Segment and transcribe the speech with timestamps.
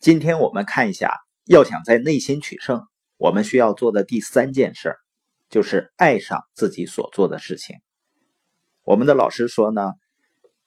[0.00, 1.14] 今天我们看一下，
[1.44, 2.86] 要想在内心取胜，
[3.18, 4.96] 我们需要做的第三件事，
[5.50, 7.76] 就是爱上自己所做的事情。
[8.82, 9.92] 我们的老师说呢，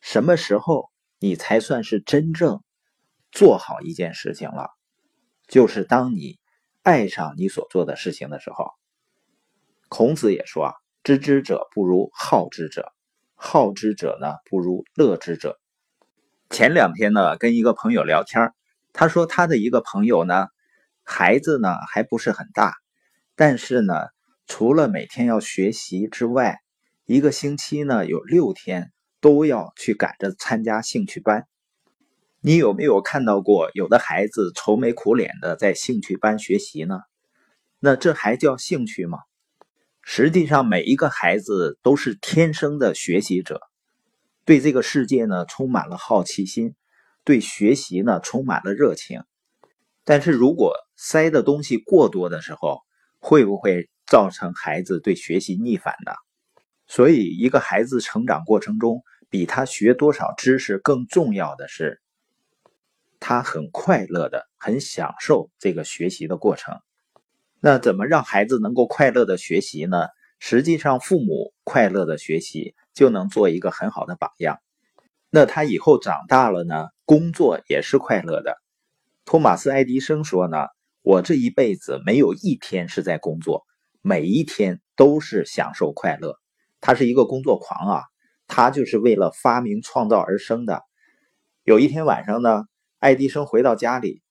[0.00, 0.90] 什么时候
[1.20, 2.60] 你才算是真正
[3.30, 4.68] 做好一件事情了？
[5.46, 6.40] 就是当你
[6.82, 8.72] 爱上你所做的事情的时候。
[9.88, 10.72] 孔子也说啊，
[11.04, 12.92] 知之者不如好之者，
[13.36, 15.60] 好之者呢不如乐之者。
[16.48, 18.54] 前两天呢，跟一个朋友聊天儿
[18.92, 20.48] 他说他的一个朋友呢，
[21.02, 22.74] 孩子呢还不是很大，
[23.36, 23.94] 但是呢，
[24.46, 26.58] 除了每天要学习之外，
[27.06, 31.46] 一个星期呢有六天都要去赶着参加兴趣班。
[32.40, 37.00] 你有没有看到过有的孩子愁眉苦脸的在兴趣班学习呢？
[37.78, 39.18] 那这还叫兴趣吗？
[40.02, 43.60] 实际上，每一个孩子都是天生的学习者，
[44.46, 46.74] 对这个世界呢充满了好奇心。
[47.24, 49.22] 对学习呢充满了热情，
[50.04, 52.80] 但是如果塞的东西过多的时候，
[53.18, 56.12] 会不会造成孩子对学习逆反呢？
[56.86, 62.00] 所以，一个孩子成长过程中，比他学多少知识更重要的是，
[63.20, 66.74] 他很快乐的、很享受这个学习的过程。
[67.60, 70.08] 那怎么让孩子能够快乐的学习呢？
[70.40, 74.58] 实际上，父母快乐的学习就能做一个很好的榜样。
[75.28, 76.88] 那他以后长大了呢？
[77.10, 78.56] 工作也是快乐的。
[79.24, 80.58] 托马斯·爱迪生说呢
[81.02, 83.64] ：“我这一辈子没有一天是在工作，
[84.00, 86.36] 每一天都是享受快乐。”
[86.80, 88.02] 他是一个工作狂啊，
[88.46, 90.84] 他就是为了发明创造而生的。
[91.64, 92.62] 有一天晚上呢，
[93.00, 94.22] 爱迪生回到家里，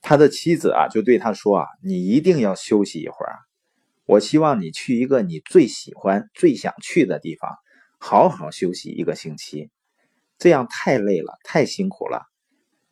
[0.00, 3.36] 他的妻子啊就对他说：“啊，你一定要休息一会儿，
[4.06, 7.50] 我希望你去一个你最喜欢、最想去的地方，
[7.98, 9.68] 好好休息一个星期。”
[10.38, 12.22] 这样太累了，太辛苦了。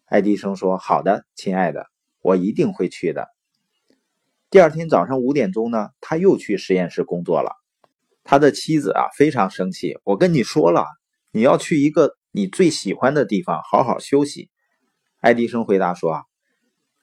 [0.06, 1.86] 爱迪生说：“好的，亲爱的，
[2.20, 3.28] 我一定会去的。”
[4.50, 7.52] 第二天早上五点钟呢，他又去实验室工作了。
[8.22, 10.84] 他的妻子啊非常生气：“我跟你说了，
[11.30, 14.50] 你要去一个你最喜欢的地方好好休息。”
[15.20, 16.22] 爱迪生回答说：“啊，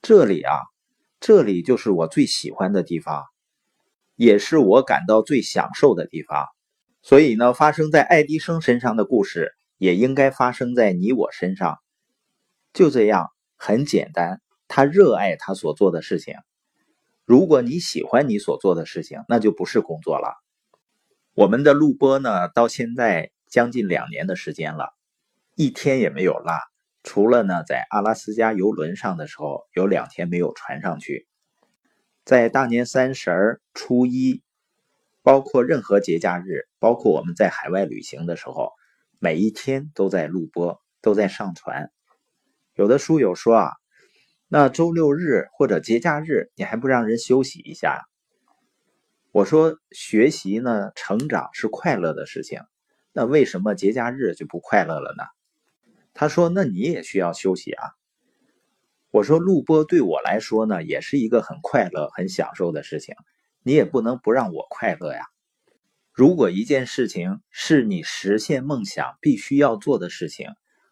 [0.01, 0.53] 这里啊，
[1.19, 3.23] 这里就是我最喜欢的地方，
[4.15, 6.45] 也是我感到最享受的地方。
[7.01, 11.79] 所以呢，发生在爱迪生身上的故事。”也应该发生在你我身上，
[12.73, 14.41] 就这样很简单。
[14.67, 16.35] 他热爱他所做的事情。
[17.25, 20.35] 如果你喜欢你所做的事情，那就不是工作了。
[21.33, 24.89] 我们的录播呢，到现在将近两年的时间了，
[25.55, 26.53] 一天也没有落。
[27.01, 31.25] 除了呢，在阿拉斯加游轮上的时候，有两天没有传上去。
[32.25, 34.43] 在大年三十儿、初一，
[35.23, 38.73] 包括任何节假日，包括我们在海外旅行的时候。
[39.21, 41.91] 每一天都在录播，都在上传。
[42.73, 43.71] 有的书友说啊，
[44.47, 48.05] 那周六日或者节假日，你还不让人休息一下？
[49.33, 52.61] 我说，学习呢，成长是快乐的事情，
[53.11, 55.25] 那为什么节假日就不快乐了呢？
[56.13, 57.89] 他说，那你也需要休息啊。
[59.11, 63.15] 我说，录播对我来说呢，也是一个很快乐、很享受的事情，
[63.63, 65.25] 你也不能不让我快乐呀。
[66.19, 70.49] 如果一件事情是你实现梦想必须要做的事情，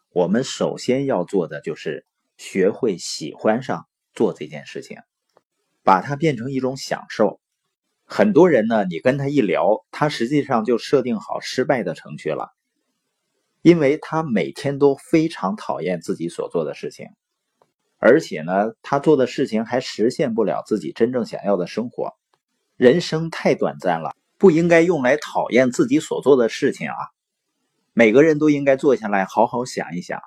[0.08, 2.06] 我们首先要做的就是
[2.38, 4.96] 学会喜欢上做这件事情，
[5.84, 7.42] 把它变成一种享受。
[8.06, 12.48] 很多人呢，你跟他一聊，他实际上就设定好失败的程序了，
[13.60, 17.06] 因为他每天都非常讨厌自己所做的事情，
[17.98, 22.14] 而且呢，他做的事情还实现不了自己真正想要的生活。
[22.78, 24.16] 人生太短暂了。
[24.38, 26.94] 不应该用来讨厌自己所做的事情啊！
[27.92, 30.20] 每个人都应该坐下来好好想一想，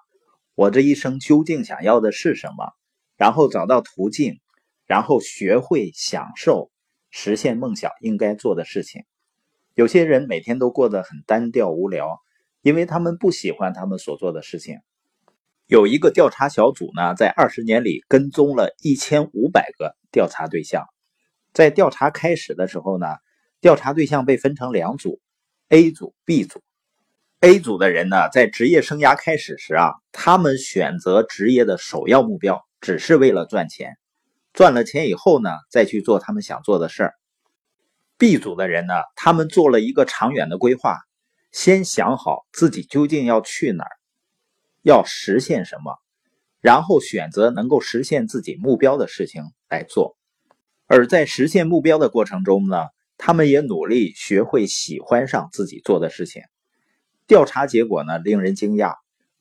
[0.54, 2.74] 我这一生究竟想要的是什么，
[3.16, 4.42] 然后找到途径，
[4.86, 6.70] 然后学会享受
[7.10, 9.06] 实现梦想应该做的事情。
[9.76, 12.20] 有些人每天都过得很单调无聊，
[12.62, 14.80] 因为他们不喜欢他们所做的事情。
[15.68, 20.86] 有一个调查小组呢，在二十年里跟踪了一千五百个调查对象，
[21.54, 23.08] 在调查开始的时候呢。
[23.62, 25.22] 调查对象被分成两组
[25.70, 26.64] ，A 组、B 组。
[27.42, 33.98] A 组的人呢，在职业生涯开始时啊，他们选择职业的首要目标只是为了赚钱，
[34.52, 37.14] 赚了钱以后呢，再去做他们想做的事儿。
[38.18, 40.98] B 组的人呢，他们做了一个长远的规划，
[41.52, 43.92] 先想好自己究竟要去哪儿，
[44.84, 46.00] 要实现什么，
[46.62, 50.18] 然后选择能够实现自己目标的事情来做。
[50.86, 52.88] 而在实现目标的过程中呢，
[53.32, 56.42] 他们也努力学会喜欢上自己做的事情。
[57.28, 58.96] 调查结果呢，令人惊讶。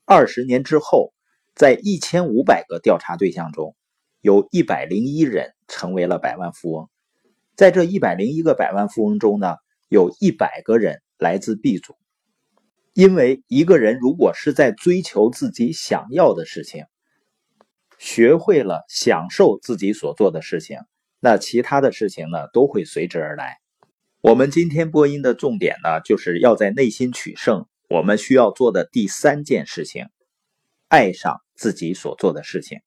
[0.05, 1.13] 二十年之后，
[1.57, 3.75] 在一千五百个调查对象中，
[4.21, 6.89] 有一百零一人成为了百万富翁。
[7.57, 9.57] 在这一百零一个百万富翁中呢，
[9.89, 11.97] 有一百个人来自 B 组。
[12.93, 16.85] 因为一个人如果是在追求自己想要的事情，
[17.99, 20.79] 学会了享受自己所做的事情，
[21.19, 23.57] 那其他的事情呢都会随之而来。
[24.23, 27.65] 我们今天播音的重点呢，就是要在内心取胜。
[27.89, 30.09] 我们需要做的第三件事情，
[30.89, 32.81] 爱上自己所做的事情。